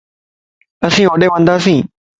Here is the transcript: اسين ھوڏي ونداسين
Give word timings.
اسين 0.87 1.07
ھوڏي 1.11 1.27
ونداسين 1.33 1.79